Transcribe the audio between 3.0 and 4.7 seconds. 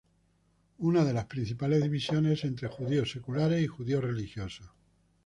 seculares y judíos religiosos.